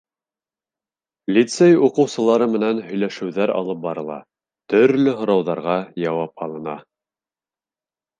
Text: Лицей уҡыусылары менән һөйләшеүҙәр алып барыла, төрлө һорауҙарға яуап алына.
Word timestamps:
Лицей 1.35 1.75
уҡыусылары 1.87 2.47
менән 2.53 2.79
һөйләшеүҙәр 2.87 3.53
алып 3.57 3.83
барыла, 3.83 4.17
төрлө 4.75 5.13
һорауҙарға 5.19 5.77
яуап 6.05 6.43
алына. 6.47 6.75